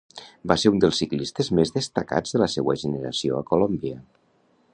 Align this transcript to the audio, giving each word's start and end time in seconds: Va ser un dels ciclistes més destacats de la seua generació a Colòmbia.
Va 0.51 0.55
ser 0.61 0.71
un 0.75 0.79
dels 0.83 1.01
ciclistes 1.03 1.51
més 1.59 1.73
destacats 1.77 2.35
de 2.37 2.43
la 2.45 2.49
seua 2.57 2.79
generació 2.85 3.39
a 3.43 3.45
Colòmbia. 3.53 4.03